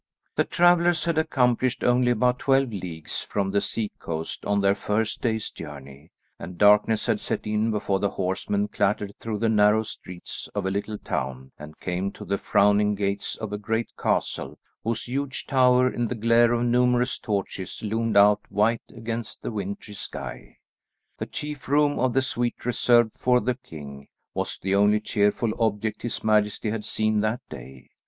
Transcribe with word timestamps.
The 0.35 0.45
travellers 0.45 1.05
had 1.05 1.19
accomplished 1.19 1.83
only 1.83 2.09
about 2.09 2.39
twelve 2.39 2.69
leagues 2.71 3.21
from 3.21 3.51
the 3.51 3.61
sea 3.61 3.91
coast 3.99 4.43
on 4.47 4.59
their 4.61 4.73
first 4.73 5.21
day's 5.21 5.51
journey, 5.51 6.09
and 6.39 6.57
darkness 6.57 7.05
had 7.05 7.19
set 7.19 7.45
in 7.45 7.69
before 7.69 7.99
the 7.99 8.09
horsemen 8.09 8.67
clattered 8.67 9.13
through 9.19 9.37
the 9.37 9.47
narrow 9.47 9.83
streets 9.83 10.49
of 10.55 10.65
a 10.65 10.71
little 10.71 10.97
town 10.97 11.51
and 11.59 11.79
came 11.79 12.11
to 12.13 12.25
the 12.25 12.39
frowning 12.39 12.95
gates 12.95 13.35
of 13.35 13.53
a 13.53 13.59
great 13.59 13.93
castle, 13.95 14.57
whose 14.83 15.03
huge 15.03 15.45
tower 15.45 15.87
in 15.87 16.07
the 16.07 16.15
glare 16.15 16.51
of 16.51 16.63
numerous 16.65 17.19
torches 17.19 17.83
loomed 17.83 18.17
out 18.17 18.41
white 18.49 18.81
against 18.89 19.43
the 19.43 19.51
wintry 19.51 19.93
sky. 19.93 20.57
The 21.19 21.27
chief 21.27 21.67
room 21.67 21.99
of 21.99 22.13
the 22.13 22.23
suite 22.23 22.65
reserved 22.65 23.13
for 23.19 23.39
the 23.39 23.53
king 23.53 24.07
was 24.33 24.57
the 24.57 24.73
only 24.73 24.99
cheerful 24.99 25.51
object 25.61 26.01
his 26.01 26.23
majesty 26.23 26.71
had 26.71 26.85
seen 26.85 27.19
that 27.19 27.41
day. 27.51 27.91